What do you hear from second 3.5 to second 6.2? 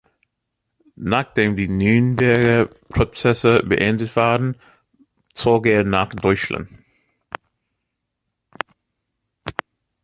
beendet waren, zog er nach